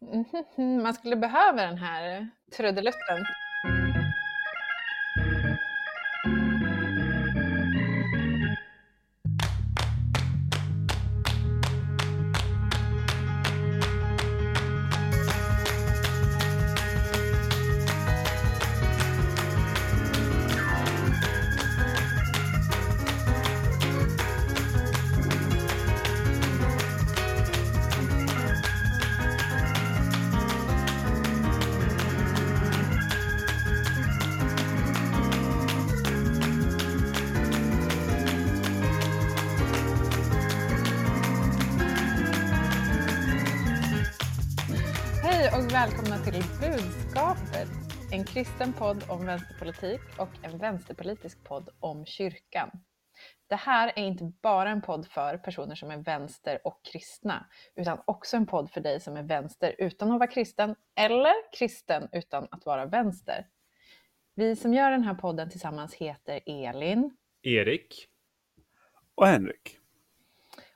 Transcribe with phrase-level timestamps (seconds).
[0.00, 3.26] Mhm, man skulle behöva den här trudelutten.
[48.38, 52.70] Kristen podd om vänsterpolitik och en vänsterpolitisk podd om kyrkan.
[53.46, 57.98] Det här är inte bara en podd för personer som är vänster och kristna, utan
[58.04, 62.48] också en podd för dig som är vänster utan att vara kristen eller kristen utan
[62.50, 63.46] att vara vänster.
[64.34, 68.08] Vi som gör den här podden tillsammans heter Elin Erik.
[69.14, 69.78] Och Henrik.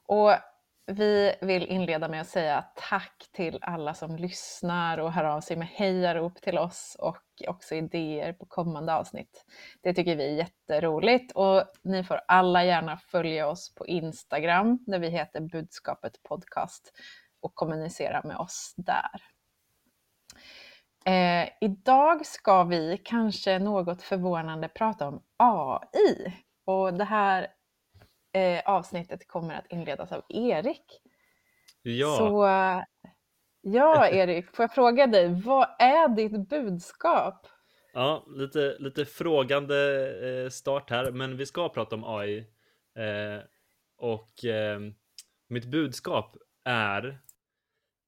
[0.03, 0.33] Och
[0.87, 5.57] vi vill inleda med att säga tack till alla som lyssnar och hör av sig
[5.57, 9.45] med hejarop till oss och också idéer på kommande avsnitt.
[9.81, 14.99] Det tycker vi är jätteroligt och ni får alla gärna följa oss på Instagram där
[14.99, 16.93] vi heter Budskapet Podcast
[17.41, 19.23] och kommunicera med oss där.
[21.05, 27.47] Eh, idag ska vi kanske något förvånande prata om AI och det här
[28.33, 31.01] eh, avsnittet kommer att inledas av Erik.
[31.83, 32.47] Ja, Så
[33.61, 37.47] ja, Erik, får jag fråga dig, vad är ditt budskap?
[37.93, 39.77] ja lite, lite frågande
[40.29, 42.39] eh, start här, men vi ska prata om AI.
[42.99, 43.43] Eh,
[43.97, 44.81] och eh,
[45.49, 47.21] mitt budskap är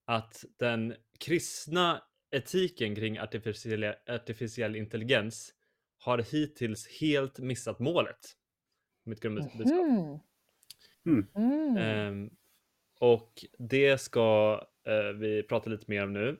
[0.05, 5.53] att den kristna etiken kring artificiell, artificiell intelligens
[5.97, 8.35] har hittills helt missat målet.
[9.05, 9.87] Mitt grundbudskap.
[9.87, 10.19] Mhm.
[11.05, 11.27] Mm.
[11.35, 11.77] Mm.
[11.77, 12.29] Ehm,
[12.99, 16.39] och det ska eh, vi prata lite mer om nu.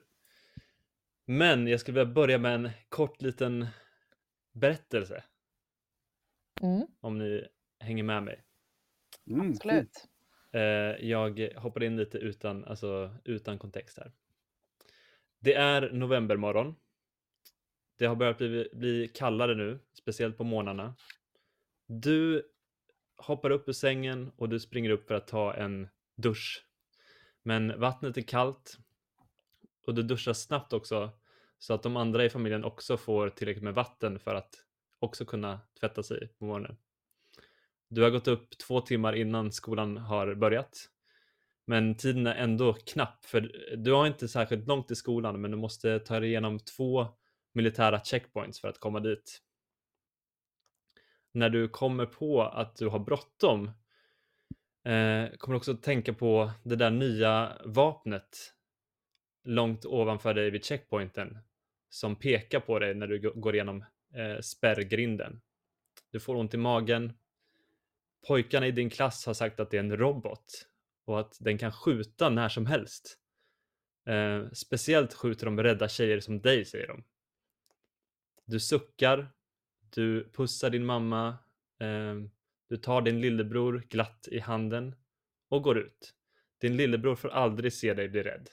[1.26, 3.66] Men jag skulle vilja börja med en kort liten
[4.52, 5.24] berättelse,
[6.62, 7.46] Mm, om ni
[7.80, 8.42] hänger med mig.
[9.30, 10.08] Mm, absolut.
[10.52, 10.60] Eh,
[11.10, 14.12] jag hoppar in lite utan, alltså, utan kontext här.
[15.38, 16.74] Det är novembermorgon.
[17.98, 20.94] Det har börjat bli, bli kallare nu, speciellt på morgnarna.
[21.86, 22.42] Du
[23.16, 26.66] hoppar upp ur sängen och du springer upp för att ta en dusch.
[27.42, 28.78] Men vattnet är kallt
[29.86, 31.10] och du duschar snabbt också
[31.58, 34.54] så att de andra i familjen också får tillräckligt med vatten för att
[34.98, 36.76] också kunna tvätta sig på morgonen.
[37.88, 40.88] Du har gått upp två timmar innan skolan har börjat.
[41.66, 45.56] Men tiden är ändå knapp för du har inte särskilt långt till skolan men du
[45.56, 47.06] måste ta dig igenom två
[47.52, 49.42] militära checkpoints för att komma dit.
[51.36, 53.66] När du kommer på att du har bråttom
[54.84, 58.54] eh, kommer du också att tänka på det där nya vapnet
[59.44, 61.38] långt ovanför dig vid checkpointen
[61.88, 65.40] som pekar på dig när du går igenom eh, spärrgrinden.
[66.10, 67.12] Du får ont i magen.
[68.26, 70.66] Pojkarna i din klass har sagt att det är en robot
[71.04, 73.18] och att den kan skjuta när som helst.
[74.06, 77.04] Eh, speciellt skjuter de rädda tjejer som dig, säger de.
[78.44, 79.35] Du suckar,
[79.96, 81.28] du pussar din mamma,
[81.80, 82.14] eh,
[82.68, 84.94] du tar din lillebror glatt i handen
[85.48, 86.14] och går ut.
[86.60, 88.50] Din lillebror får aldrig se dig bli rädd.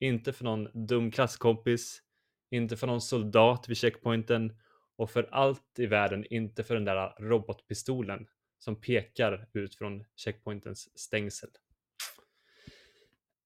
[0.00, 2.02] Inte för någon dum klasskompis,
[2.50, 4.56] inte för någon soldat vid checkpointen
[4.96, 8.26] och för allt i världen inte för den där robotpistolen
[8.58, 11.50] som pekar ut från checkpointens stängsel.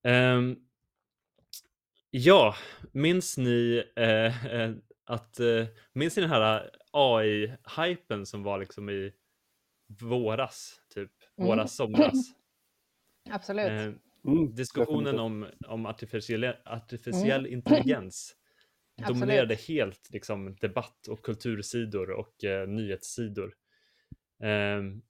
[0.05, 0.69] Um,
[2.11, 2.55] ja,
[2.93, 4.75] minns ni eh, eh
[5.05, 9.13] att, eh, minns ni den här AI-hypen som var liksom i
[10.01, 11.49] våras, typ, Mm.
[11.49, 12.15] våras, somras?
[13.31, 13.71] Absolut.
[13.71, 13.93] Eh,
[14.27, 18.37] Mm, diskussionen om, om artificiell, artificiell intelligens
[18.97, 19.21] Absolut.
[19.21, 23.55] dominerade helt liksom, debatt och kultursidor och eh, nyhetssidor.
[24.43, 25.03] Ehm,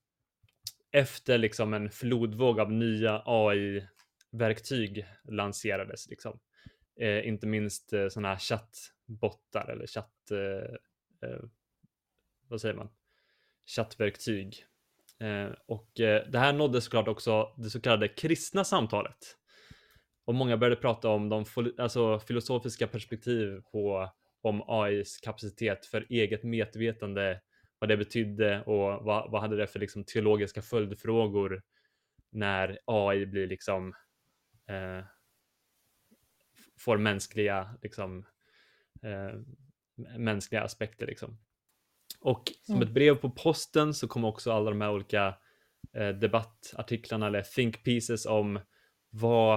[0.91, 6.09] efter liksom, en flodvåg av nya AI-verktyg lanserades.
[6.09, 6.39] Liksom.
[7.01, 8.39] Eh, inte minst eh, sådana här
[9.19, 10.31] bottar eller chatt...
[10.31, 11.41] Eh, eh,
[12.49, 12.89] vad säger man?
[13.67, 14.67] Chattverktyg.
[15.21, 19.37] Eh, och eh, det här nådde såklart också det så kallade kristna samtalet.
[20.25, 21.45] Och många började prata om de
[21.79, 27.41] alltså, filosofiska perspektiv på om AIs kapacitet för eget medvetande,
[27.79, 31.63] vad det betydde och vad, vad hade det för liksom, teologiska följdfrågor
[32.31, 33.95] när AI blir liksom
[34.69, 35.05] eh,
[36.79, 38.27] får mänskliga, liksom,
[40.17, 41.07] mänskliga aspekter.
[41.07, 41.39] Liksom.
[42.21, 42.89] Och som Mm.
[42.89, 45.35] ett brev på posten så kommer också alla de här olika
[45.95, 48.61] eh, debattartiklarna eller think pieces om
[49.11, 49.57] vad,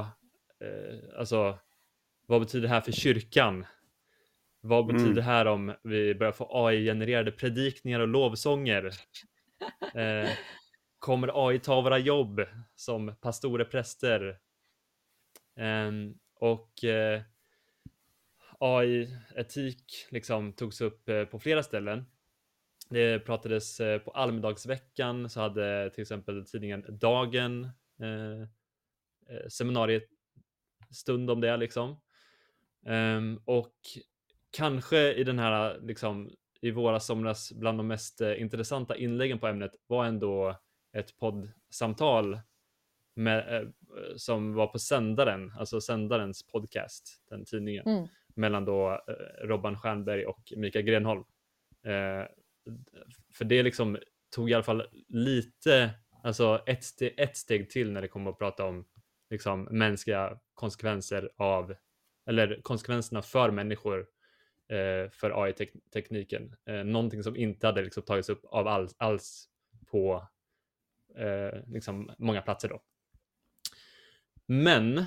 [0.60, 1.60] eh, alltså,
[2.28, 3.66] vad betyder det här för kyrkan?
[4.62, 5.16] Vad betyder Mm.
[5.16, 8.92] det här om vi börjar få AI-genererade predikningar och lovsånger?
[9.96, 10.30] Eh,
[11.00, 12.42] kommer AI ta våra jobb
[12.76, 14.40] som pastorer, präster?
[15.56, 17.22] Ehm, och eh,
[18.66, 22.06] AI-etik liksom togs upp eh, på flera ställen.
[22.90, 27.64] Det pratades eh, på Almedalsveckan så hade till exempel tidningen Dagen
[28.00, 28.42] eh,
[29.30, 32.02] eh seminariestund om det liksom.
[32.88, 33.76] Um, och
[34.52, 39.48] kanske i den här liksom i våra somras bland de mest eh, intressanta inläggen på
[39.48, 40.60] ämnet var ändå
[40.94, 42.40] ett poddsamtal
[43.16, 43.68] med, eh,
[44.16, 50.26] som var på sändaren, alltså sändarens podcast, den tidningen, Mm mellan då eh, Robban Stjernberg
[50.26, 51.24] och Mikael Grenholm.
[51.84, 52.26] Eh,
[53.34, 53.98] för det liksom
[54.36, 55.90] tog i alla fall lite,
[56.24, 58.86] alltså ett, steg, ett steg till när det kommer att prata om
[59.30, 61.76] liksom mänskliga konsekvenser av,
[62.26, 64.00] eller konsekvenserna för människor
[64.70, 66.56] eh, för AI-tekniken.
[66.86, 69.50] Någonting som inte hade liksom tagits upp av alls, alls
[69.92, 70.28] på
[71.66, 72.82] liksom många platser då.
[74.46, 75.06] Men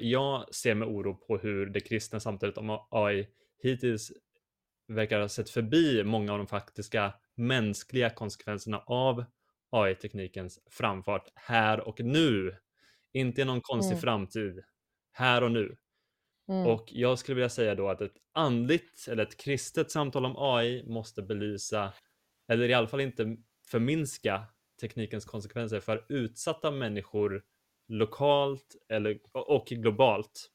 [0.00, 3.28] jag ser med oro på hur det kristna samtalet om AI
[3.62, 4.12] hittills
[4.88, 9.24] verkar ha sett förbi många av de faktiska mänskliga konsekvenserna av
[9.70, 12.56] AI-teknikens framfart här och nu.
[13.12, 14.00] Inte i någon konstig Mm.
[14.00, 14.62] framtid.
[15.12, 15.76] Här och nu.
[16.48, 16.66] Mm.
[16.66, 20.84] Och jag skulle vilja säga då att ett andligt eller ett kristet samtal om AI
[20.86, 21.92] måste belysa,
[22.48, 24.44] eller i alla fall inte förminska
[24.80, 27.42] teknikens konsekvenser för utsatta människor
[27.92, 30.50] lokalt eller, och globalt.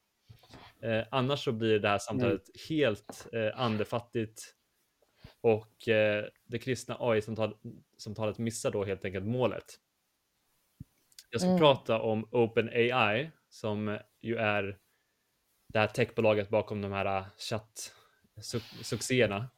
[0.82, 4.54] Eh, annars så blir det här samtalet helt eh, andefattigt
[5.40, 9.64] och eh, det kristna AI-samtalet missar då helt enkelt målet.
[11.30, 11.60] Jag ska Mm.
[11.60, 14.78] prata om OpenAI som ju är
[15.72, 19.50] det här techbolaget bakom de här chattsuccéerna.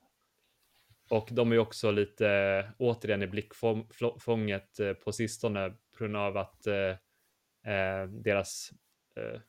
[1.10, 6.36] Och de är också lite eh, återigen i blickfånget eh, på sistone på grund av
[6.36, 6.96] att eh, eh,
[8.08, 8.70] deras
[9.16, 9.40] eh,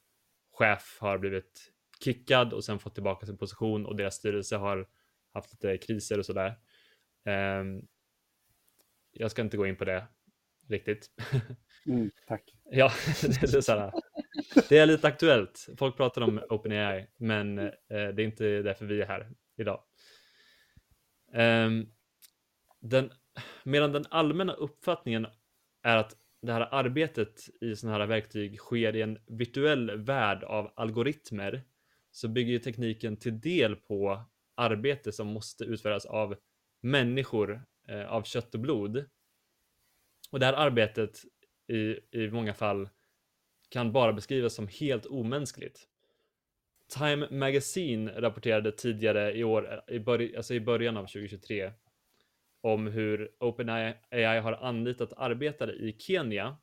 [0.52, 1.72] chef har blivit
[2.04, 4.90] kickad och sen fått tillbaka sin position och deras styrelse har
[5.34, 6.60] haft lite kriser och sådär.
[7.26, 7.64] Eh,
[9.12, 10.08] jag ska inte gå in på det
[10.68, 11.10] riktigt.
[11.86, 12.56] Mm, tack.
[12.64, 12.92] Ja,
[13.22, 13.92] det är, så här,
[14.70, 15.70] det är lite aktuellt.
[15.78, 19.84] Folk pratar om OpenAI, men eh, det är inte därför vi är här idag.
[21.34, 21.94] Um,
[22.80, 23.12] den,
[23.64, 25.28] medan den allmänna uppfattningen
[25.84, 30.74] är att det här arbetet i sådana här verktyg sker i en virtuell värld av
[30.76, 31.64] algoritmer
[32.12, 36.36] så bygger ju tekniken till del på arbete som måste utföras av
[36.82, 39.06] människor eh, av kött och blod.
[40.32, 41.20] Och det här arbetet
[41.68, 42.90] i, i många fall
[43.70, 45.88] kan bara beskrivas som helt omänskligt.
[46.98, 51.72] Time Magazine rapporterade tidigare i år, eh, i, bör, alltså i början av 2023,
[52.62, 56.58] om hur OpenAI har anlitat arbetare i Kenya,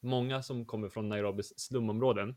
[0.00, 2.36] många som kommer från Nairobis slumområden,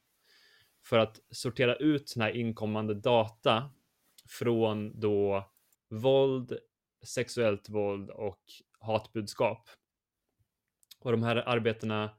[0.86, 3.72] för att sortera ut den här inkommande data
[4.28, 5.50] från då
[5.90, 6.58] våld,
[7.06, 8.42] sexuellt våld och
[8.80, 9.70] hatbudskap.
[11.00, 12.10] Och de här arbetena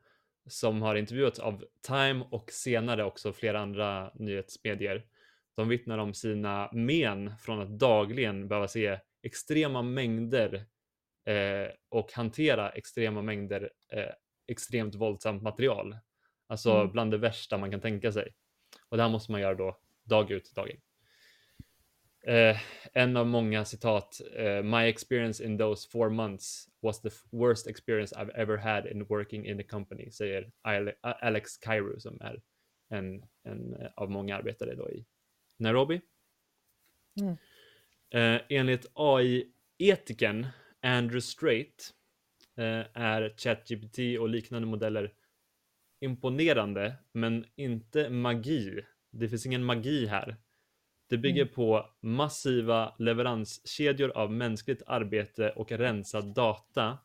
[0.46, 5.06] som har intervjuats av Time och senare också flera andra nyhetsmedier.
[5.54, 10.54] De vittnar om sina men från att dagligen behöva se extrema mängder
[11.24, 14.10] eh, och hantera extrema mängder eh,
[14.46, 15.98] extremt våldsamt material.
[16.46, 16.92] Alltså Mm.
[16.92, 18.34] bland det värsta man kan tänka sig.
[18.88, 20.80] Och det här måste man göra då dag ut, dag in.
[22.22, 22.56] Eh,
[22.92, 28.16] en av många citat, eh, My experience in those four months was the worst experience
[28.16, 32.42] I've ever had in working in the company, säger Ale- Alex Cairo som är
[32.88, 35.04] en, en av många arbetare då i
[35.56, 36.00] Nairobi.
[37.20, 37.36] Mm.
[38.10, 40.46] Eh, enligt AI-etiken
[40.82, 41.90] Andrew Strait
[42.56, 45.12] eh, är ChatGPT och liknande modeller
[46.00, 48.80] imponerande, men inte magi.
[49.10, 50.36] Det finns ingen magi här.
[51.08, 51.54] Det bygger Mm.
[51.54, 56.98] på massiva leveranskedjor av mänskligt arbete och rensad data,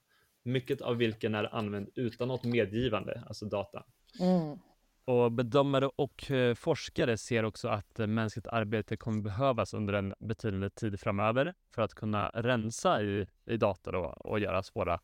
[0.43, 3.85] mycket av vilken är använd utan något medgivande, alltså data.
[4.19, 4.59] Mm.
[5.05, 10.13] Och bedömare och eh, forskare ser också att eh, mänskligt arbete kommer behövas under en
[10.19, 14.99] betydande tid framöver för att kunna rensa i, i data då, och göra svåra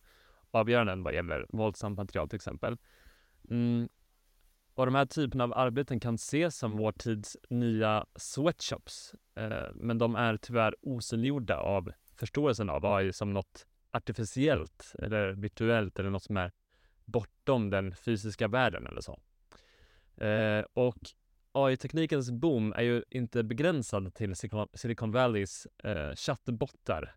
[0.51, 2.77] avgöranden vad gäller våldsamt material till exempel.
[3.49, 3.89] Mm.
[4.75, 9.15] och de här typerna av arbeten kan ses som vår tids nya sweatshops.
[9.35, 15.99] Eh, men de är tyvärr osynliggjorda av förståelsen av AI som något artificiellt eller virtuellt
[15.99, 16.51] eller något som är
[17.05, 19.19] bortom den fysiska världen eller så.
[20.21, 20.99] Eh, och
[21.51, 24.35] AI-teknikens boom är ju inte begränsad till
[24.73, 27.15] Silicon Valleys eh, chattbottar.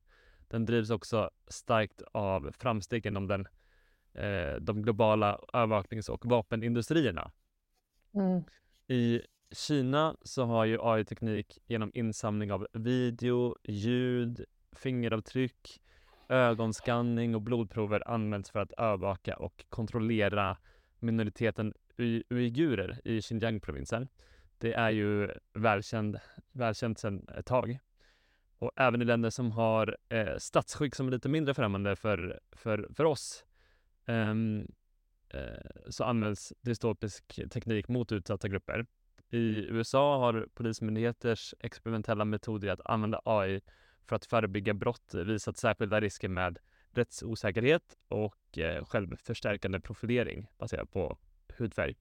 [0.49, 3.46] Den drivs också starkt av framsteg inom den,
[4.14, 7.30] eh, de globala övervaknings och vapenindustrierna.
[8.14, 8.42] Mm.
[8.88, 15.80] I Kina så har ju AI-teknik genom insamling av video, ljud, fingeravtryck,
[16.28, 20.56] ögonskanning och blodprover använts för att övervaka och kontrollera
[20.99, 21.75] minoriteten
[22.30, 24.08] uigurer i Xinjiang-provinsen.
[24.58, 26.18] Det är ju välkänd,
[26.52, 27.78] välkänt sedan ett tag.
[28.58, 32.88] Och även i länder som har eh, statsskick som är lite mindre främmande för, för,
[32.94, 33.44] för oss
[34.06, 34.68] um,
[35.28, 38.86] eh, så används dystopisk teknik mot utsatta grupper.
[39.30, 43.60] I USA har polismyndigheters experimentella metoder att använda AI
[44.06, 46.58] för att förebygga brott visat särskilda risker med
[46.90, 51.18] rättsosäkerhet och eh, självförstärkande profilering baserat på
[51.56, 51.94] hudfärg.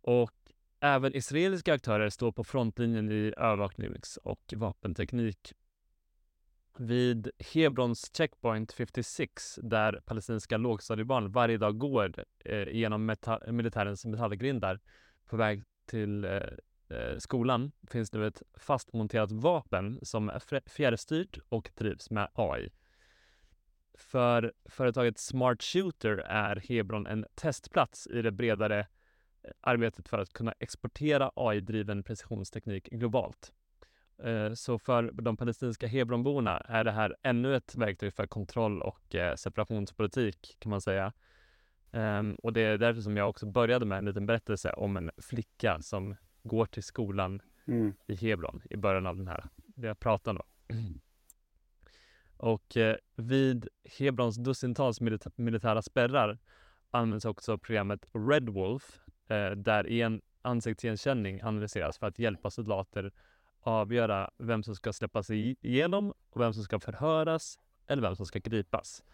[0.00, 0.32] Och
[0.80, 5.52] även israeliska aktörer står på frontlinjen i övervaknings och vapenteknik.
[6.78, 14.80] Vid Hebrons checkpoint 56, där palestinska lågstadiebarn varje dag går eh, genom meta- militärens metallgrindar
[15.26, 16.30] på väg till eh,
[16.88, 22.70] eh skolan, finns nu ett fastmonterat vapen som är fjärrstyrt och drivs med AI.
[23.94, 30.32] För företaget Smart Shooter är Hebron en testplats i det bredare eh, arbetet för att
[30.32, 33.52] kunna exportera AI-driven precisionsteknik globalt.
[34.22, 39.14] Eh, så för de palestinska Hebronborna är det här ännu ett verktyg för kontroll och
[39.14, 41.12] eh, separationspolitik kan man säga.
[41.92, 45.10] Ehm, och det är därför som jag också började med en liten berättelse om en
[45.18, 47.94] flicka som går till skolan Mm.
[48.06, 50.42] i Hebron i början av den här, det jag pratar om.
[52.42, 53.68] Och eh, vid
[53.98, 56.38] Hebrons dussintals milita militära spärrar
[56.90, 63.12] används också programmet Red Wolf eh, där en ansiktsigenkänning analyseras för att hjälpa soldater
[63.60, 68.38] avgöra vem som ska släppas igenom och vem som ska förhöras eller vem som ska
[68.38, 69.04] gripas.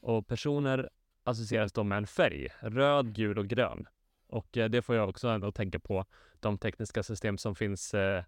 [0.00, 0.90] Och personer
[1.24, 3.86] associeras då med en färg, röd, gul och grön.
[4.26, 6.04] Och eh, det får jag också ändå tänka på
[6.40, 8.24] de tekniska system som finns eh,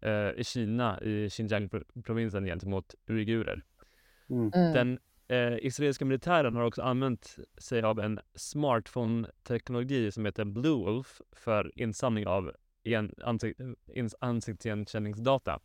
[0.00, 3.64] eh, i Kina, i Xinjiang-provinsen gentemot uigurer.
[4.30, 4.50] Mm.
[4.54, 4.72] Mm.
[4.72, 11.20] Den eh, israeliska militären har också använt sig av en smartphone-teknologi som heter Blue Wolf
[11.32, 12.52] för insamling av
[12.84, 15.60] en, ansikt, ins, ansiktsigenkänningsdata.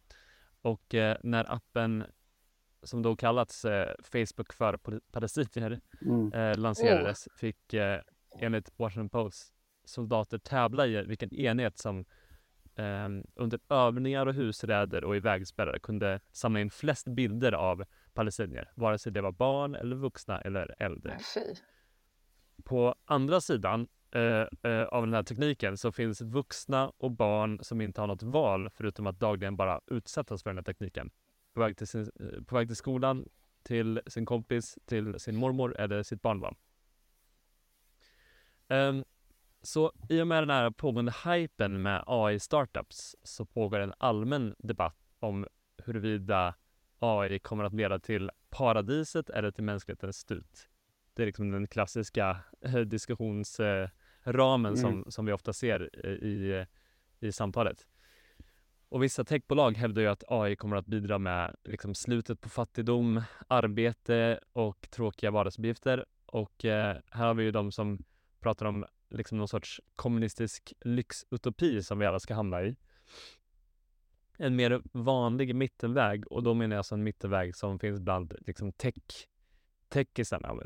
[0.61, 2.03] Och eh, när appen
[2.83, 6.33] som då kallats eh, Facebook för pal- palestinier Mm.
[6.33, 8.01] eh, lanserades fick eh,
[8.39, 9.53] enligt Washington Post
[9.85, 12.05] soldater tävla i vilken enhet som
[12.75, 17.83] eh, under övningar och husräder och i vägspärrar kunde samla in flest bilder av
[18.19, 21.17] palestinier, vare sig det var barn eller vuxna eller äldre.
[21.33, 21.55] Fy.
[22.63, 27.81] På andra sidan eh, eh, av den här tekniken så finns vuxna och barn som
[27.81, 31.11] inte har något val förutom att dagligen bara utsättas för den här tekniken.
[31.53, 33.25] På väg till, sin, eh, på väg till skolan,
[33.63, 36.55] till sin kompis, till sin mormor eller sitt barnbarn.
[38.67, 39.03] Ehm,
[39.61, 44.97] så i och med den här pågående hypen med AI-startups så pågår en allmän debatt
[45.19, 45.47] om
[45.85, 46.55] huruvida
[46.99, 50.69] AI kommer att leda till paradiset eller till mänsklighetens slut.
[51.13, 55.11] Det är liksom den klassiska eh, diskussionsramen som, Mm.
[55.11, 56.65] som vi ofta ser i,
[57.19, 57.87] i samtalet.
[58.89, 63.21] Och vissa techbolag hävdar ju att AI kommer att bidra med liksom slutet på fattigdom,
[63.47, 66.05] arbete och tråkiga vardagsuppgifter.
[66.25, 67.99] Och eh, här har vi ju de som
[68.39, 72.75] pratar om liksom någon sorts kommunistisk lyxutopi som vi alla ska hamna i.
[74.41, 78.72] En mer vanlig mittenväg och då menar jag alltså en mittenväg som finns bland liksom
[78.72, 79.27] tech,
[79.89, 80.62] techisarna om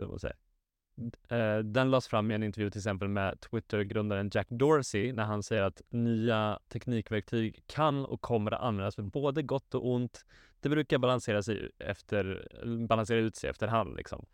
[1.30, 5.44] eh, Den lades fram i en intervju till exempel med Twitter-grundaren Jack Dorsey när han
[5.44, 10.25] säger att nya teknikverktyg kan och kommer att användas för både gott och ont.
[10.60, 12.48] Det brukar balansera, sig efter,
[12.88, 14.25] balansera ut sig efterhand liksom.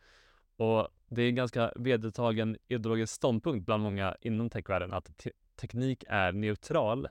[0.57, 6.03] Och det är en ganska vedertagen ideologisk ståndpunkt bland många inom techvärlden att te- teknik
[6.07, 7.07] är neutral.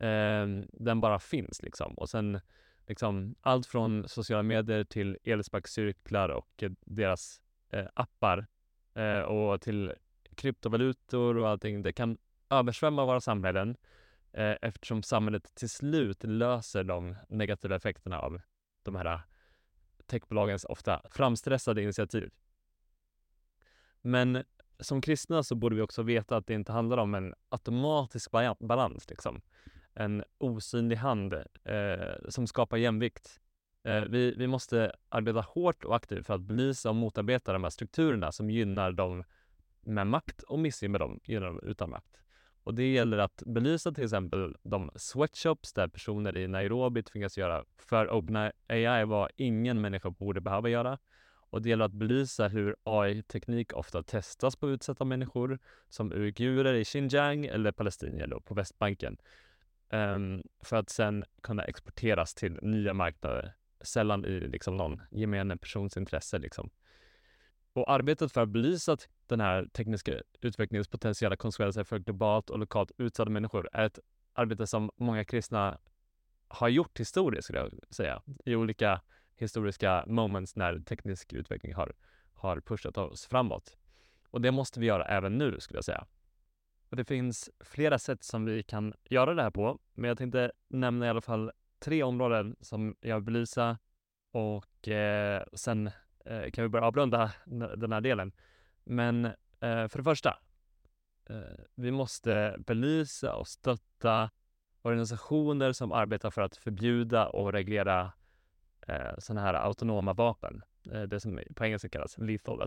[0.00, 1.94] Eh, den bara finns liksom.
[1.94, 2.40] Och sen
[2.86, 7.40] liksom allt från sociala medier till elsparkcyklar och eh, deras
[7.70, 8.46] eh, appar
[8.94, 9.92] eh, och till
[10.34, 11.82] kryptovalutor och allting.
[11.82, 12.18] Det kan
[12.50, 13.76] översvämma våra samhällen
[14.32, 18.40] eh, eftersom samhället till slut löser de negativa effekterna av
[18.82, 19.20] de här
[20.06, 22.30] techbolagens ofta framstressade initiativ.
[24.02, 24.44] Men
[24.80, 28.56] som kristna så borde vi också veta att det inte handlar om en automatisk ba-
[28.60, 29.40] balans, liksom.
[30.00, 33.40] En osynlig hand eh, som skapar jämvikt.
[33.84, 37.70] Eh, vi, vi måste arbeta hårt och aktivt för att belysa och motarbeta de här
[37.70, 39.24] strukturerna som gynnar dem
[39.80, 42.20] med makt och missgynnar dem gynnar dem utan makt.
[42.62, 47.64] Och det gäller att belysa till exempel de sweatshops där personer i Nairobi tvingas göra
[47.78, 50.98] för OpenAI vad ingen människa borde behöva göra.
[51.50, 56.84] Och det gäller att belysa hur AI-teknik ofta testas på utsatta människor som uigurer i
[56.84, 59.16] Xinjiang eller palestinier på Västbanken
[59.90, 65.96] um, för att sen kunna exporteras till nya marknader, sällan i liksom någon gemene persons
[65.96, 66.38] intresse.
[66.38, 66.70] Liksom.
[67.72, 72.92] Och arbetet för att belysa den här tekniska utvecklingens potentiella konsekvenser för globalt och lokalt
[72.98, 73.98] utsatta människor är ett
[74.32, 75.78] arbete som många kristna
[76.48, 79.00] har gjort historiskt, skulle jag säga, i olika
[79.36, 81.92] historiska moments när teknisk utveckling har,
[82.34, 83.76] har pushat oss framåt.
[84.30, 86.06] Och det måste vi göra även nu, skulle jag säga.
[86.90, 90.52] Och det finns flera sätt som vi kan göra det här på, men jag tänkte
[90.68, 93.78] nämna i alla fall tre områden som jag vill belysa
[94.30, 95.90] och eh, sen
[96.24, 97.32] eh, kan vi börja avrunda
[97.76, 98.32] den här delen.
[98.84, 100.38] Men eh, för det första,
[101.30, 104.30] eh, vi måste belysa och stötta
[104.82, 108.12] organisationer som arbetar för att förbjuda och reglera
[108.86, 110.62] eh, sådana här autonoma vapen.
[110.92, 112.60] Eh, det som på engelska kallas lethal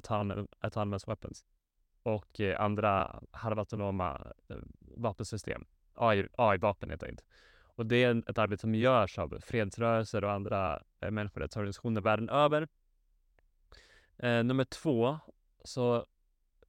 [0.59, 1.45] autonomous weapons.
[2.03, 5.65] Och eh, andra halvautonoma eh, vapensystem.
[5.93, 7.25] AI, AI-vapen helt enkelt.
[7.75, 12.67] Och det är ett arbete som görs av fredsrörelser och andra eh, människorättsorganisationer världen över.
[14.17, 15.19] Eh, nummer två
[15.63, 16.05] så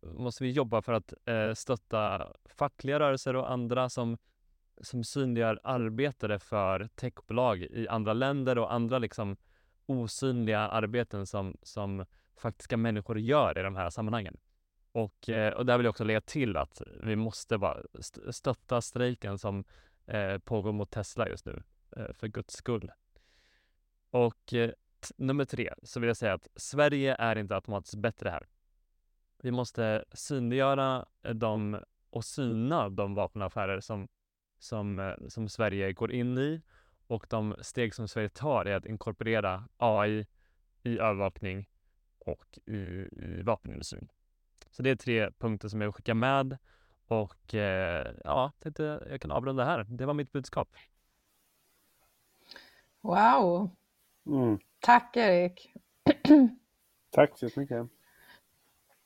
[0.03, 4.19] måste vi jobba för att eh, stötta fackliga rörelser och andra som,
[4.81, 9.37] som synliggör arbetare för techbolag i andra länder och andra liksom
[9.87, 14.37] osynliga arbeten som, som faktiska människor gör i de här sammanhangen.
[14.95, 17.83] Och, eh, och där vill jag också lägga till att vi måste bara
[18.31, 19.65] stötta strejken som
[20.07, 21.63] eh, pågår mot Tesla just nu,
[21.97, 22.93] eh, för guds skull.
[24.11, 24.55] Och
[25.17, 28.47] nummer tre så vill jag säga att Sverige är inte automatiskt bättre här.
[29.43, 31.79] Vi måste synliggöra dem
[32.11, 34.09] och syna de vapenaffärer som,
[34.59, 36.63] som, som Sverige går in i
[37.07, 40.27] och de steg som Sverige tar är att inkorporera AI
[40.83, 41.69] i övervakning
[42.19, 42.77] och i,
[43.13, 44.09] i vapenindustrin.
[44.77, 46.59] Så det är tre punkter som jag vill skicka med
[47.07, 49.85] och eh, ja, tänkte jag kan avrunda här.
[49.89, 50.69] Det var mitt budskap.
[53.01, 53.71] Wow!
[54.27, 54.59] Mm.
[54.81, 55.73] Tack Erik!
[57.11, 57.87] Tack så jättemycket.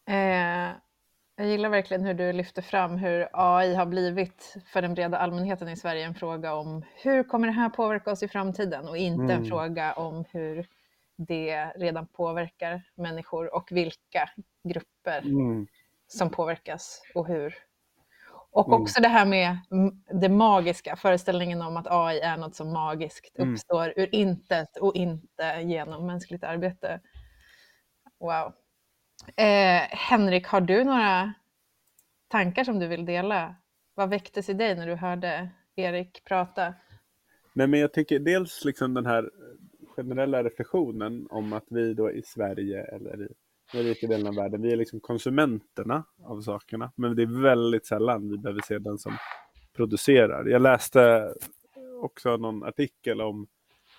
[0.07, 0.73] Eh,
[1.37, 5.69] jag gillar verkligen hur du lyfter fram hur AI har blivit för den breda allmänheten
[5.69, 9.23] i Sverige en fråga om hur kommer det här påverka oss i framtiden och inte
[9.23, 9.45] en Mm.
[9.45, 10.67] fråga om hur
[11.17, 14.31] det redan påverkar människor och vilka
[14.65, 15.67] grupper Mm.
[16.07, 17.55] som påverkas och hur.
[18.51, 18.83] Och Mm.
[18.83, 19.57] också det här med
[20.21, 23.53] det magiska, föreställningen om att AI är något som magiskt Mm.
[23.53, 27.01] uppstår ur intet och inte genom mänskligt arbete.
[28.21, 28.53] Wow.
[29.37, 31.33] Eh, Henrik, har du några
[32.29, 33.55] tankar som du vill dela?
[33.95, 36.75] Vad väcktes i dig när du hörde Erik prata?
[37.53, 39.31] Nej, men jag tycker dels liksom den här
[39.97, 43.29] generella reflektionen om att vi då i Sverige eller i
[43.73, 46.93] den rika delen av världen, vi är liksom konsumenterna av sakerna.
[46.95, 49.13] Men det är väldigt sällan vi behöver se den som
[49.73, 50.45] producerar.
[50.47, 51.33] Jag läste
[52.03, 53.47] också någon artikel om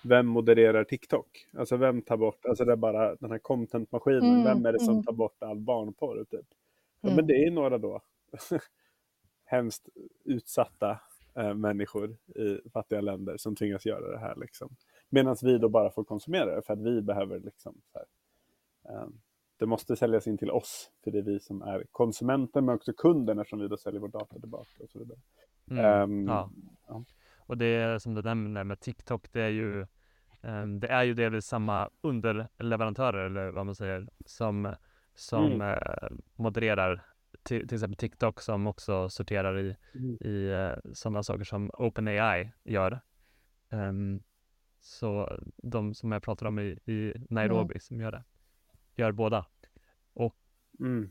[0.04, 1.46] vem modererar TikTok?
[1.58, 4.78] Alltså vem tar bort, alltså det är bara den här contentmaskinen, Mm, vem är det
[4.80, 5.04] som mm.
[5.04, 6.24] tar bort all barnporr?
[6.30, 6.46] Typ?
[7.00, 7.16] Ja, Mm.
[7.16, 8.00] men det är några då
[9.44, 9.88] hemskt
[10.24, 11.00] utsatta
[11.36, 14.36] eh, människor i fattiga länder som tvingas göra det här.
[14.36, 14.76] Liksom.
[15.08, 18.06] Medan vi då bara får konsumera det för att vi behöver liksom så här,
[19.60, 22.92] det måste säljas in till oss, för det är vi som är konsumenter men också
[22.92, 25.18] kunder eftersom vi då säljer vår data tillbaka och så vidare.
[25.70, 26.50] Mm, Ehm, ja.
[26.88, 27.04] ja.
[27.46, 29.86] Och det som du nämner med TikTok, det är ju
[30.42, 34.74] ehm, det är ju delvis samma underleverantörer eller vad man säger som,
[35.14, 35.60] som Mm.
[35.60, 37.04] eh, modererar
[37.42, 40.16] till, till exempel TikTok som också sorterar i, Mm.
[40.20, 43.00] i eh, sådana saker som OpenAI gör.
[43.70, 44.22] Ehm,
[44.80, 48.24] så de som jag pratar om i, i Nairobi som gör det,
[49.00, 49.46] gör båda.
[50.80, 51.10] Mm.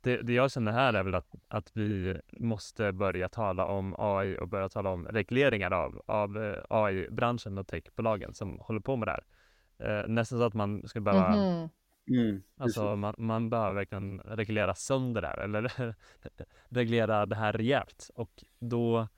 [0.00, 4.38] Det, det jag känner här är väl att, att vi måste börja tala om AI
[4.40, 9.08] och börja tala om regleringar av, av eh, AI-branschen och techbolagen som håller på med
[9.08, 9.24] det här.
[9.78, 11.68] Eh, nästan så att man skulle behöva, Mhm.
[12.10, 12.42] Mm.
[12.56, 15.94] alltså man, man behöver verkligen reglera sönder det här eller
[16.68, 19.08] reglera det här rejält och då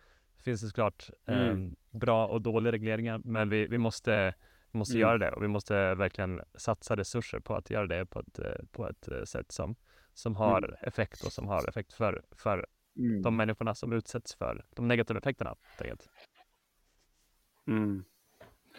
[0.45, 1.77] finns det såklart eh, Mm.
[1.91, 4.35] bra och dåliga regleringar men vi, vi måste,
[4.73, 5.01] vi måste Mm.
[5.01, 8.65] göra det och vi måste verkligen satsa resurser på att göra det på ett, eh,
[8.73, 9.77] på ett eh, sätt som,
[10.15, 12.67] som har effekt och som har effekt för, för
[12.99, 13.23] Mm.
[13.23, 15.55] de människorna som utsätts för de negativa effekterna.
[15.79, 16.09] helt.
[17.67, 18.05] Mm.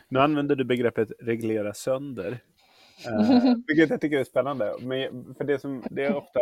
[0.07, 2.39] Nu använder du begreppet reglera sönder.
[3.07, 4.75] Eh, vilket jag tycker är spännande.
[4.81, 6.39] Men för det, som, det är ofta...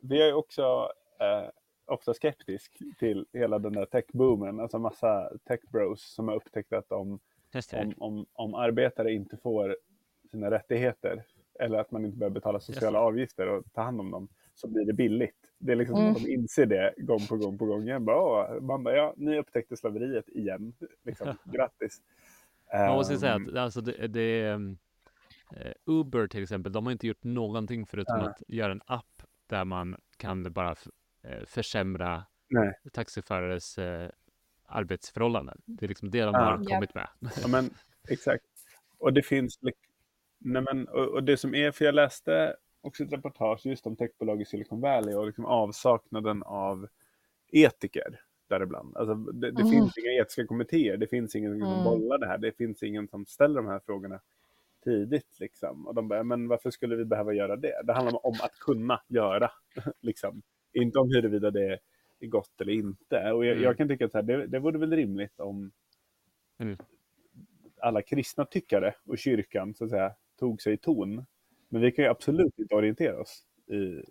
[0.00, 0.62] Vi är också
[1.20, 1.50] eh,
[1.86, 4.60] ofta skeptisk till hela den där techboomen.
[4.60, 7.18] Alltså massa techbros som har upptäckt att det.
[7.74, 9.76] Om, om, om arbetare inte får
[10.30, 11.24] sina rättigheter
[11.60, 14.84] eller att man inte behöver betala sociala avgifter och ta hand om dem så blir
[14.86, 15.36] det billigt.
[15.58, 16.16] Det är liksom som Mm.
[16.16, 18.04] att de inser det gång på gång på gång igen.
[18.04, 20.72] Bara, man bara, ja, ni upptäckte slaveriet igen.
[21.04, 22.02] Liksom, grattis.
[22.72, 24.78] Man måste säga Ehm, att alltså det, det är, um,
[25.56, 28.28] eh, Uber till exempel, de har inte gjort någonting förutom Ja.
[28.30, 30.74] att göra en app där man kan bara
[31.22, 32.72] eh, försämra Nej.
[32.92, 34.10] taxiförares eh,
[34.68, 35.60] arbetsförhållanden.
[35.64, 36.40] Det är liksom det de Ja.
[36.40, 36.74] har Ja.
[36.74, 37.08] kommit med.
[37.42, 37.70] Ja, men
[38.08, 38.44] exakt.
[38.98, 39.58] Och det finns...
[40.40, 43.96] Nej, men, och, och det som är, för jag läste också ett reportage just om
[43.96, 46.88] techbolag i Silicon Valley och liksom avsaknaden av
[47.52, 48.96] etiker däribland.
[48.96, 49.72] Alltså, det det Mm.
[49.72, 51.84] finns inga etiska kommittéer, det finns ingen som Mm.
[51.84, 54.20] bollar det här, det finns ingen som ställer de här frågorna
[54.84, 55.36] tidigt.
[55.40, 55.86] Liksom.
[55.86, 57.82] Och de bara, men varför skulle vi behöva göra det?
[57.84, 59.50] Det handlar om att kunna göra,
[60.00, 60.42] liksom.
[60.72, 61.78] inte om huruvida det är
[62.20, 63.32] gott eller inte.
[63.32, 63.64] Och jag, Mm.
[63.64, 65.70] jag kan tycka att här, det, det vore väl rimligt om
[66.58, 66.76] Mm.
[67.80, 71.26] alla kristna tyckare och kyrkan så att säga tog sig i ton.
[71.68, 74.02] Men vi kan ju absolut inte orientera oss i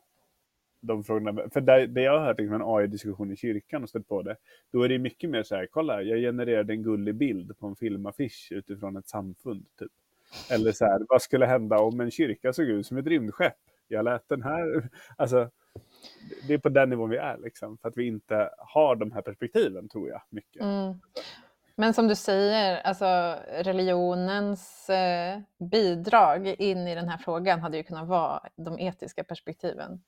[0.80, 1.50] de frågorna.
[1.50, 4.36] För där, det jag har hört liksom en AI-diskussion i kyrkan och stött på det,
[4.72, 7.76] då är det mycket mer så här, kolla, jag genererade en gullig bild på en
[7.76, 9.66] filmaffisch utifrån ett samfund.
[9.80, 9.92] Typ.
[10.52, 13.58] Eller så här, vad skulle hända om en kyrka såg ut som ett rymdskepp?
[13.88, 14.90] Jag lät den här...
[15.18, 15.50] Alltså,
[16.48, 19.22] det är på den nivån vi är, liksom, för att vi inte har de här
[19.22, 20.22] perspektiven, tror jag.
[20.30, 20.62] mycket.
[20.62, 21.00] Mm.
[21.80, 25.40] Men som du säger, alltså religionens eh,
[25.72, 30.02] bidrag in i den här frågan hade ju kunnat vara de etiska perspektiven.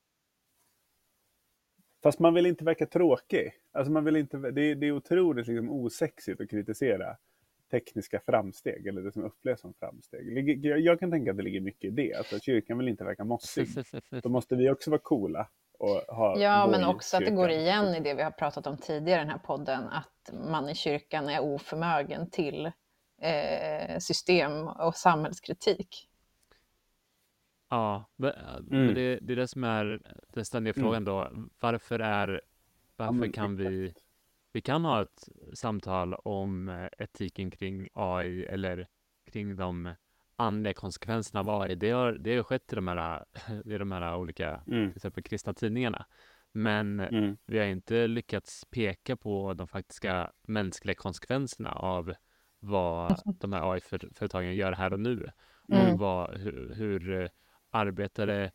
[2.03, 3.51] Fast man vill inte verka tråkig.
[3.71, 7.17] Alltså man vill inte, det, är, det är otroligt liksom osexigt att kritisera
[7.71, 10.65] tekniska framsteg eller det som upplevs som framsteg.
[10.65, 12.13] Jag kan tänka att det ligger mycket i det.
[12.13, 13.67] Alltså kyrkan vill inte verka mossig.
[14.23, 17.95] Då måste vi också vara coola och ha Ja, men också att det går igen
[17.95, 21.29] i det vi har pratat om tidigare i den här podden, att man i kyrkan
[21.29, 22.71] är oförmögen till
[23.21, 26.05] eh, system och samhällskritik.
[27.69, 28.31] Ja, men,
[28.67, 28.93] men Mm.
[28.95, 30.01] det, det är det som är
[30.33, 30.83] den ständiga Mm.
[30.85, 31.31] frågan då.
[31.59, 32.41] Varför är,
[32.95, 34.05] varför men kan vi, exakt.
[34.51, 38.87] vi kan ha ett samtal om eh, etiken kring AI eller
[39.31, 39.93] kring de
[40.39, 41.75] andliga konsekvenserna av AI.
[41.75, 43.25] Det har, det har skett i de här,
[43.65, 44.89] i de här olika, Mm.
[44.89, 46.05] till exempel kristna tidningarna.
[46.51, 47.37] Men Mm.
[47.45, 52.13] vi har inte lyckats peka på de faktiska mänskliga konsekvenserna av
[52.59, 55.29] vad de här AI-företagen gör här och nu.
[55.71, 55.93] Mm.
[55.93, 57.29] Och vad, hur, hur eh,
[57.69, 58.51] arbetare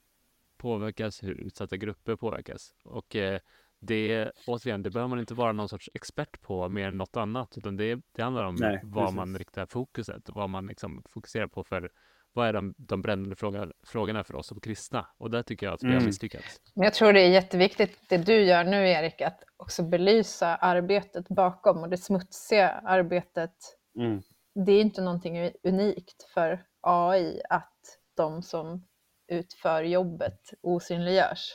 [0.56, 2.74] påverkas, hur utsatta grupper påverkas.
[2.84, 3.40] Och eh,
[3.86, 7.58] det, återigen, det behöver man inte vara någon sorts expert på mer än något annat,
[7.58, 9.16] utan det, det handlar om Nej, vad precis.
[9.16, 11.90] man riktar fokuset, vad man liksom fokuserar på för
[12.32, 15.06] vad är de, de brännande fråga, frågorna för oss som kristna?
[15.18, 16.06] Och där tycker jag att vi har Mm.
[16.06, 16.60] misslyckats.
[16.74, 21.28] Men jag tror det är jätteviktigt det du gör nu Erik, att också belysa arbetet
[21.28, 23.54] bakom och det smutsiga arbetet.
[23.98, 24.22] Mm.
[24.66, 27.78] Det är inte någonting unikt för AI att
[28.16, 28.86] de som
[29.28, 31.52] utför jobbet osynliggörs.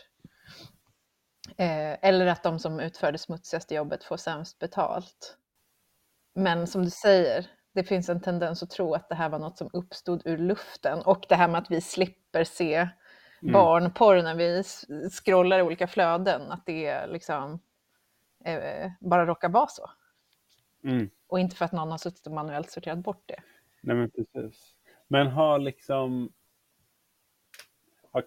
[1.58, 5.38] Eh, eller att de som utför det smutsigaste jobbet får sämst betalt.
[6.36, 9.58] Men som du säger, det finns en tendens att tro att det här var något
[9.58, 11.02] som uppstod ur luften.
[11.06, 12.90] Och det här med att vi slipper se
[13.42, 13.54] Mm.
[13.54, 14.64] barnporr när vi
[15.10, 17.60] scrollar i olika flöden, att det liksom
[18.46, 19.90] eh, bara råkar vara så.
[20.84, 21.10] Mm.
[21.28, 23.42] Och inte för att någon har suttit och manuellt sorterat bort det.
[23.82, 24.76] Nej men precis.
[25.08, 26.34] Men har liksom
[28.12, 28.24] har,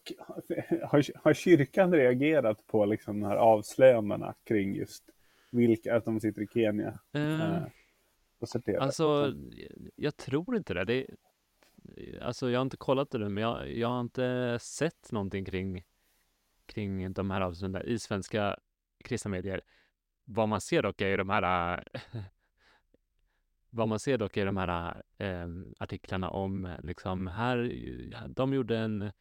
[0.87, 5.05] har, har kyrkan reagerat på liksom de här avslöjandena kring just
[5.51, 7.63] vilka, att de sitter i Kenya eh,
[8.39, 8.81] och sorterar?
[8.81, 9.35] Alltså,
[9.97, 10.85] jag tror inte det.
[10.85, 11.07] det.
[12.21, 15.85] Alltså, jag har inte kollat det nu, men jag, jag har inte sett någonting kring,
[16.67, 18.59] kring de här avsnitten i svenska
[19.05, 19.61] kristna medier.
[20.25, 21.85] Vad man ser dock är ju de här
[23.71, 27.71] vad man ser dock är de här eh, artiklarna om liksom här,
[28.29, 29.13] de gjorde en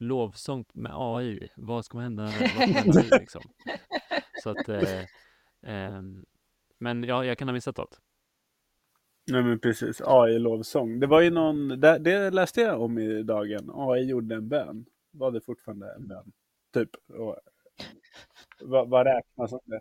[0.00, 1.48] lovsång med AI.
[1.56, 2.22] Vad ska hända?
[2.22, 3.42] Vad ska hända nu, liksom?
[4.42, 5.04] Så att, eh,
[5.62, 6.24] ehm,
[6.78, 8.00] men ja, jag kan ha missat något.
[9.30, 11.00] Nej men precis, AI-lovsång.
[11.00, 13.70] Det var ju någon, det, det läste jag om i dagen.
[13.74, 14.86] AI gjorde en bön.
[15.10, 16.32] Var det fortfarande en bön?
[16.74, 16.90] Typ.
[17.08, 17.36] Och,
[18.60, 19.80] vad, vad räknas som det?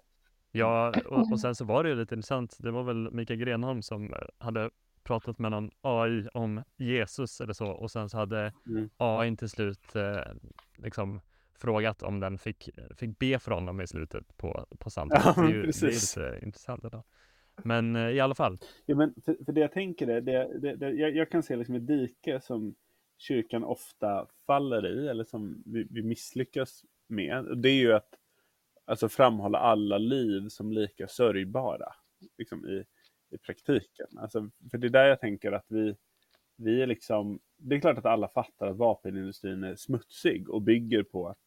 [0.51, 2.58] Ja, och, och sen så var det ju lite intressant.
[2.60, 4.69] Det var väl Mikael Grenholm som eh, hade
[5.09, 8.89] pratat med någon AI om Jesus eller så och sen så hade Mm.
[8.97, 10.33] AI till slut eh,
[10.77, 11.21] liksom
[11.53, 15.23] frågat om den fick, fick be för honom i slutet på, på samtalet.
[15.25, 16.17] Ja, det, är ju, det är precis.
[16.17, 16.85] lite intressant.
[16.85, 17.03] Idag.
[17.63, 18.57] Men eh, i alla fall.
[18.85, 21.55] Ja, men för, för det jag tänker är, det, det, det, jag, jag kan se
[21.55, 22.75] liksom ett dike som
[23.17, 27.57] kyrkan ofta faller i, eller som vi, vi misslyckas med.
[27.57, 28.15] Det är ju att
[28.85, 31.93] alltså, framhålla alla liv som lika sörjbara
[32.37, 32.85] liksom i,
[33.29, 34.07] i praktiken.
[34.17, 35.95] Alltså, för det är där jag tänker att vi,
[36.55, 41.03] vi är liksom, det är klart att alla fattar att vapenindustrin är smutsig och bygger
[41.03, 41.37] på att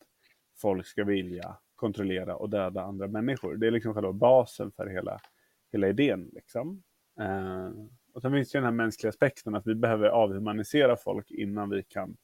[0.57, 3.57] folk ska vilja kontrollera och döda andra människor.
[3.57, 5.21] Det är liksom själva basen för hela,
[5.73, 6.31] hela idén.
[6.33, 6.83] Liksom.
[7.21, 7.71] Eh,
[8.13, 11.71] och sen finns det ju den här mänskliga aspekten att vi behöver avhumanisera folk innan
[11.71, 12.17] vi kan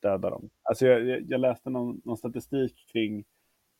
[0.00, 0.50] döda dem.
[0.62, 3.24] Alltså jag, jag, läste någon, någon statistik kring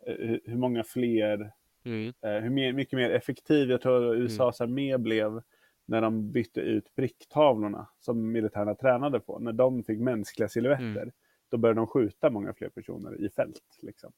[0.07, 1.53] eh, hur många fler
[1.85, 2.09] Mm.
[2.27, 5.43] eh, hur mer, mycket mer effektiv jag tror USAs armé blev
[5.87, 9.39] när de bytte ut pricktavlorna som militärerna tränade på.
[9.39, 11.11] När de fick mänskliga silhuetter, Mm.
[11.51, 13.61] då började de skjuta många fler personer i fält.
[13.83, 14.13] Liksom.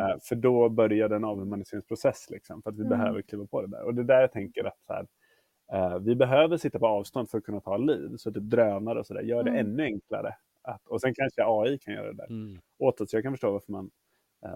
[0.00, 2.98] Eh, för då började en avhumaniseringsprocess, liksom, för att vi Mm.
[2.98, 3.82] behöver kliva på det där.
[3.84, 5.06] Och det är där jag tänker att så här,
[5.72, 8.16] eh, vi behöver sitta på avstånd för att kunna ta liv.
[8.16, 9.66] Så typ drönare och sådär gör det Mm.
[9.66, 10.34] ännu enklare.
[10.62, 12.60] Att, och sen kanske AI kan göra det där Mm.
[12.78, 13.12] åt oss.
[13.12, 13.90] Jag kan förstå varför man,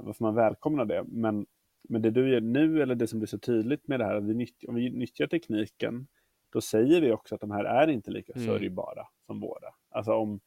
[0.02, 1.04] varför man välkomnar det.
[1.08, 1.46] Men,
[1.92, 4.24] men det du gör nu, eller det som blir så tydligt med det här, att
[4.24, 6.06] vi nyttjar, om vi nyttjar tekniken,
[6.50, 8.46] då säger vi också att de här är inte lika Mm.
[8.46, 9.68] sörjbara som våra.
[9.90, 10.40] Alltså om,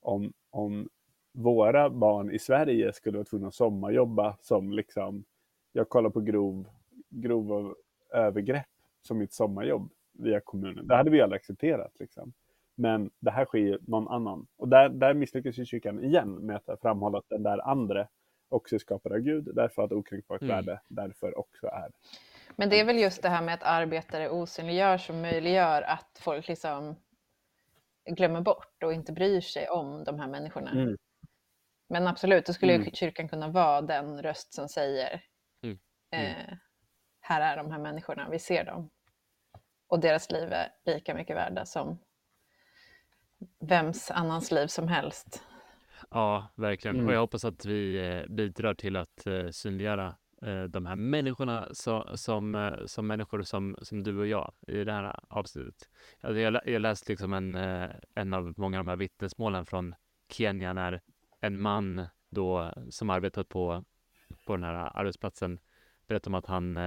[0.00, 0.88] om, om
[1.32, 5.24] våra barn i Sverige skulle vara tvungna att sommarjobba som liksom,
[5.72, 6.68] jag kollar på grov,
[7.08, 7.74] grova
[8.14, 8.66] övergrepp
[9.02, 10.86] som mitt sommarjobb via kommunen.
[10.86, 11.92] Det hade vi aldrig accepterat.
[11.98, 12.32] Liksom.
[12.74, 14.46] Men det här sker ju någon annan.
[14.56, 18.08] Och där, där misslyckas ju kyrkan igen med att framhålla att den där andra
[18.50, 20.56] också är skapad av Gud, därför att okränkbart Mm.
[20.56, 21.90] värde därför också är.
[22.56, 26.48] Men det är väl just det här med att arbetare osynliggör som möjliggör att folk
[26.48, 26.96] liksom
[28.10, 30.70] glömmer bort och inte bryr sig om de här människorna.
[30.70, 30.96] Mm.
[31.88, 32.92] Men absolut, då skulle ju Mm.
[32.92, 35.22] kyrkan kunna vara den röst som säger
[35.62, 35.78] Mm.
[36.10, 36.26] Mm.
[36.26, 36.56] Eh,
[37.20, 38.90] här är de här människorna, vi ser dem.
[39.86, 41.98] Och deras liv är lika mycket värda som
[43.60, 45.42] vems annans liv som helst.
[46.10, 46.96] Ja, verkligen.
[46.96, 47.06] Mm.
[47.06, 51.68] Och jag hoppas att vi eh, bidrar till att eh, synliggöra eh, de här människorna
[52.14, 55.88] som, eh, som människor som, som du och jag i det här avsnittet.
[56.20, 57.54] Alltså jag, jag läste liksom en,
[58.14, 59.94] en av många av de här vittnesmålen från
[60.28, 61.00] Kenya när
[61.40, 63.84] en man då som arbetat på,
[64.46, 65.58] på den här arbetsplatsen
[66.06, 66.78] berättade om att han,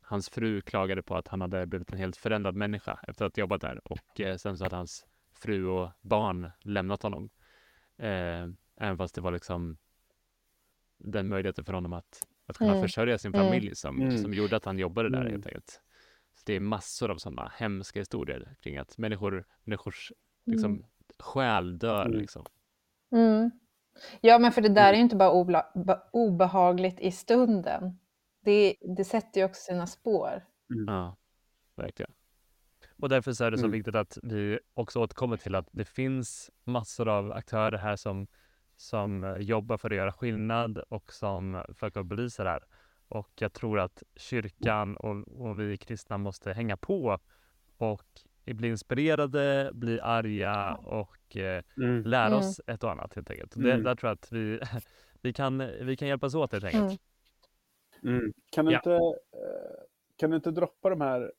[0.00, 3.40] hans fru klagade på att han hade blivit en helt förändrad människa efter att ha
[3.40, 7.30] jobbat där och sen så hade hans fru och barn lämnat honom.
[8.76, 9.76] Även fast det var liksom
[10.98, 12.82] den möjligheten för honom att, att kunna Mm.
[12.82, 13.46] försörja sin Mm.
[13.46, 14.18] familj som, Mm.
[14.18, 15.32] som gjorde att han jobbade där Mm.
[15.32, 15.80] helt enkelt.
[16.34, 20.12] Så det är massor av sådana hemska historier kring att människor, människors
[20.44, 20.84] liksom, Mm.
[21.18, 22.06] själ dör.
[22.06, 22.18] Mm.
[22.18, 22.44] Liksom.
[23.12, 23.50] Mm.
[24.20, 25.30] Ja, men för det där är ju inte bara
[26.12, 27.98] obehagligt i stunden.
[28.40, 30.44] Det, det sätter ju också sina spår.
[30.86, 31.16] Ja,
[31.74, 32.12] verkligen.
[32.98, 33.72] Och därför så är det så Mm.
[33.72, 38.26] viktigt att vi också återkommer till att det finns massor av aktörer här som,
[38.84, 42.64] som eh, jobbar för att göra skillnad och som försöker belysa det här.
[43.08, 47.18] Och jag tror att kyrkan och, och vi kristna måste hänga på
[47.76, 48.02] och
[48.44, 52.02] bli inspirerade, bli arga och eh, Mm.
[52.02, 52.38] lära Mm.
[52.38, 53.54] oss ett och annat helt enkelt.
[53.56, 53.84] Och det, Mm.
[53.84, 54.60] där tror jag att vi,
[55.22, 57.00] vi, kan, vi kan hjälpas åt helt enkelt.
[58.02, 58.18] Mm.
[58.18, 58.32] Mm.
[58.50, 58.78] Kan, du Ja.
[58.78, 59.82] inte, eh,
[60.16, 61.32] kan du inte droppa de här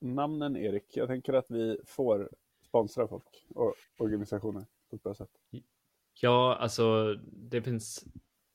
[0.00, 0.96] namnen, Erik?
[0.96, 2.30] Jag tänker att vi får
[2.62, 5.30] sponsra folk och organisationer på ett bra sätt.
[6.22, 8.04] Ja, alltså det finns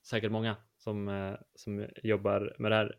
[0.09, 2.95] säkert många som, eh, som jobbar med det här.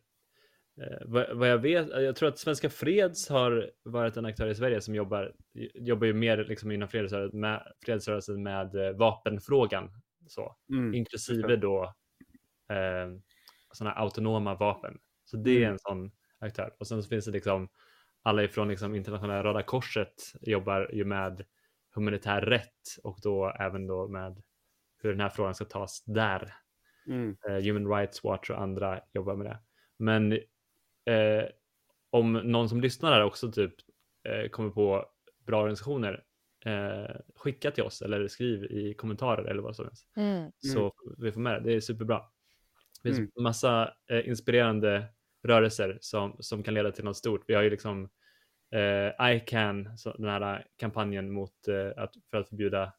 [0.80, 4.54] Eh, vad, vad jag vet, jag tror att Svenska Freds har varit en aktör i
[4.54, 5.34] Sverige som jobbar,
[5.74, 9.90] jobbar ju mer liksom inom fredsrörelsen med, fredsrörelsen med eh, vapenfrågan.
[10.26, 10.94] Så, Mm.
[10.94, 11.94] inklusive då
[12.70, 13.08] eh,
[13.72, 14.98] sådana autonoma vapen.
[15.24, 15.72] Så det är Mm.
[15.72, 16.74] en sån aktör.
[16.78, 17.68] Och sen så finns det liksom
[18.22, 21.44] alla ifrån liksom internationella Röda Korset jobbar ju med
[21.94, 24.42] humanitär rätt och då även då med
[25.06, 26.54] hur den här frågan ska tas där.
[27.06, 27.36] Mm.
[27.48, 29.58] Eh, Human Rights Watch och andra jobbar med det.
[29.96, 30.32] Men
[31.04, 31.44] eh,
[32.10, 33.74] om någon som lyssnar här också typ
[34.28, 35.06] eh, kommer på
[35.46, 36.24] bra organisationer,
[36.64, 40.08] eh, skicka till oss eller skriv i kommentarer eller vad som helst.
[40.16, 40.50] Mm.
[40.58, 41.60] Så vi får med det.
[41.60, 42.22] Det är superbra.
[43.02, 43.30] Det finns Mm.
[43.40, 45.04] massa eh, inspirerande
[45.42, 47.44] rörelser som, som kan leda till något stort.
[47.46, 48.08] Vi har ju liksom
[48.74, 52.92] eh, ICAN, så den här kampanjen mot, eh, att, för att förbjuda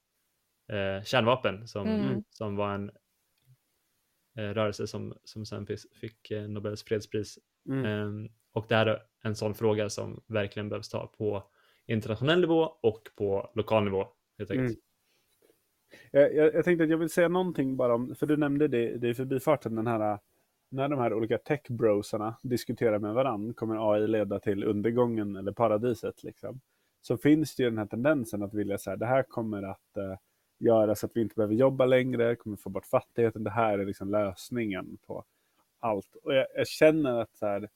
[0.67, 2.23] eh, kärnvapen som, Mm.
[2.29, 2.91] som var en
[4.37, 5.67] eh, rörelse som, som sen
[6.01, 7.39] fick, eh, Nobels fredspris.
[7.69, 7.85] Mm.
[7.85, 11.43] Ehm, och det här är en sån fråga som verkligen behövs ta på
[11.85, 14.07] internationell nivå och på lokal nivå.
[14.37, 14.69] Helt enkelt.
[14.69, 14.81] Mm.
[16.11, 18.97] Jag, jag, jag tänkte att jag vill säga någonting bara om, för du nämnde det,
[18.97, 20.19] det i förbifarten, den här
[20.69, 26.23] när de här olika tech-brosarna diskuterar med varandra, kommer AI leda till undergången eller paradiset?
[26.23, 26.61] Liksom?
[27.01, 30.17] Så finns det ju den här tendensen att vilja säga det här kommer att uh,
[30.57, 33.85] göra så att vi inte behöver jobba längre, kommer få bort fattigheten, det här är
[33.85, 35.23] liksom lösningen på
[35.79, 36.15] allt.
[36.23, 37.69] Och jag, jag känner att så här,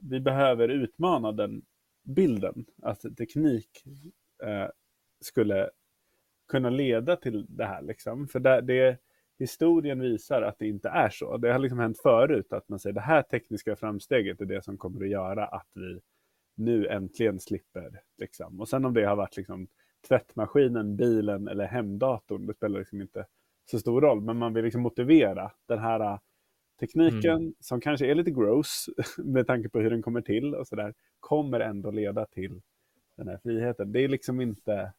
[0.00, 1.62] vi behöver utmana den
[2.02, 3.84] bilden, att teknik
[4.42, 4.68] eh,
[5.20, 5.70] skulle
[6.48, 7.82] kunna leda till det här.
[7.82, 8.28] Liksom.
[8.28, 8.98] För det, det,
[9.38, 11.36] historien visar att det inte är så.
[11.36, 14.78] Det har liksom hänt förut att man säger det här tekniska framsteget är det som
[14.78, 16.00] kommer att göra att vi
[16.54, 18.00] nu äntligen slipper.
[18.18, 18.60] Liksom.
[18.60, 19.68] Och sen om det har varit liksom,
[20.08, 23.26] tvättmaskinen, bilen eller hemdatorn, det spelar liksom inte
[23.70, 24.20] så stor roll.
[24.20, 26.18] Men man vill liksom motivera den här äh,
[26.80, 27.54] tekniken mm.
[27.60, 28.88] som kanske är lite gross
[29.18, 32.60] med tanke på hur den kommer till och sådär, kommer ändå leda till
[33.16, 33.92] den här friheten.
[33.92, 34.92] Det är liksom inte,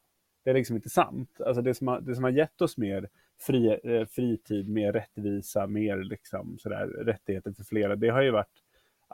[0.43, 1.41] det är liksom inte sant.
[1.41, 5.67] Alltså det som har, det som har gett oss mer fri, eh, fritid, mer rättvisa,
[5.67, 7.95] mer liksom sådär, rättigheter för flera.
[7.95, 8.64] Det har ju varit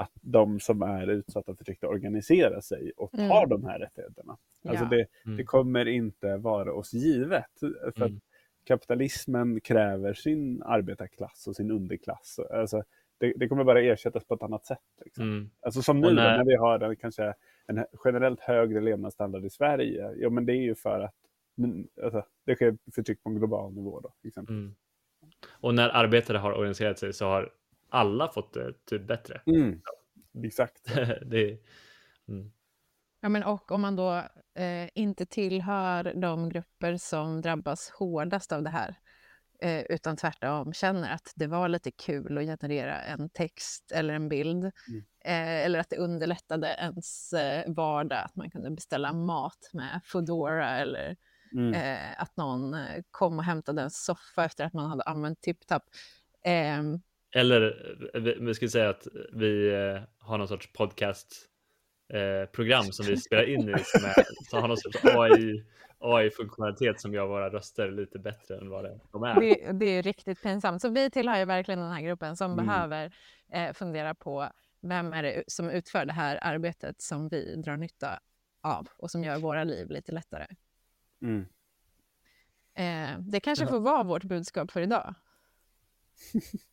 [0.01, 3.49] att de som är utsatta och förtryckta organiserar sig och tar mm.
[3.49, 4.37] de här rättigheterna.
[4.67, 5.37] Alltså det, mm.
[5.37, 7.59] det, kommer inte vara oss givet.
[7.95, 8.19] För mm.
[8.63, 12.39] kapitalismen kräver sin arbetarklass och sin underklass.
[12.51, 12.83] Alltså
[13.17, 14.79] det, det, kommer bara ersättas på ett annat sätt.
[15.05, 15.23] Liksom.
[15.23, 15.49] Mm.
[15.61, 16.37] Alltså som nu när...
[16.37, 17.33] när vi har en, kanske
[17.67, 20.13] en generellt högre levnadsstandard i Sverige.
[20.15, 21.15] Ja, men det är ju för att
[22.03, 23.99] alltså, det sker förtryck på en global nivå.
[23.99, 24.13] Då.
[24.39, 24.75] Mm.
[25.49, 27.53] Och när arbetare har organiserat sig så har
[27.91, 29.41] alla fått det typ bättre.
[29.45, 29.81] Mm.
[30.45, 30.81] Exakt.
[31.25, 31.59] det,
[32.27, 32.51] mm.
[33.21, 34.13] Ja, men och om man då
[34.55, 38.95] eh, inte tillhör de grupper som drabbas hårdast av det här,
[39.61, 44.29] eh, utan tvärtom känner att det var lite kul att generera en text eller en
[44.29, 45.03] bild, mm.
[45.25, 50.77] eh, eller att det underlättade ens eh, vardag, att man kunde beställa mat med Foodora
[50.77, 51.15] eller
[51.53, 51.73] Mm.
[51.73, 55.83] Eh, att någon eh, kom och hämtade en soffa efter att man hade använt TipTap.
[57.35, 61.27] Eh, Eller vi ska säga att vi eh, har någon sorts podcast
[62.13, 65.65] eh, program som vi spelar in i som, är, som har någon sorts AI,
[65.99, 69.39] AI-funktionalitet som gör våra röster lite bättre än vad de är.
[69.39, 70.81] Det, det är riktigt pinsamt.
[70.81, 72.65] Så vi tillhör ju verkligen den här gruppen som mm.
[72.65, 73.15] behöver
[73.53, 74.49] eh, fundera på
[74.81, 78.19] vem är det som utför det här arbetet som vi drar nytta
[78.61, 80.47] av och som gör våra liv lite lättare.
[81.21, 81.45] Mm.
[82.73, 85.15] Eh, det kanske får vara vårt budskap för idag.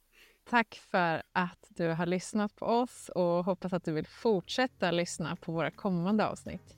[0.50, 5.36] Tack för att du har lyssnat på oss och hoppas att du vill fortsätta lyssna
[5.36, 6.76] på våra kommande avsnitt.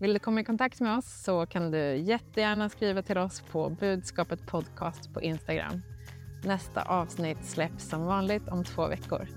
[0.00, 3.70] Vill du komma i kontakt med oss så kan du jättegärna skriva till oss på
[3.70, 5.82] budskapet podcast på Instagram.
[6.44, 9.28] Nästa avsnitt släpps som vanligt om två veckor.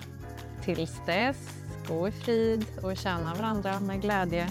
[0.64, 4.48] Tills dess, gå i frid och tjäna varandra med glädje.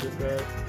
[0.00, 0.65] Super.